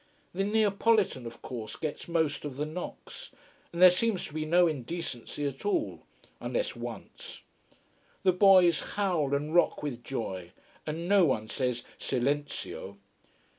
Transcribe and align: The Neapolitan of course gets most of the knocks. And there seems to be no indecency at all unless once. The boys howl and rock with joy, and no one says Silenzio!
The 0.33 0.43
Neapolitan 0.43 1.27
of 1.27 1.43
course 1.43 1.75
gets 1.75 2.07
most 2.07 2.43
of 2.43 2.55
the 2.57 2.65
knocks. 2.65 3.29
And 3.71 3.79
there 3.79 3.91
seems 3.91 4.25
to 4.25 4.33
be 4.33 4.45
no 4.45 4.65
indecency 4.65 5.45
at 5.45 5.63
all 5.63 6.01
unless 6.39 6.75
once. 6.75 7.41
The 8.23 8.33
boys 8.33 8.81
howl 8.97 9.35
and 9.35 9.53
rock 9.53 9.83
with 9.83 10.03
joy, 10.03 10.53
and 10.87 11.07
no 11.07 11.25
one 11.25 11.49
says 11.49 11.83
Silenzio! 11.99 12.97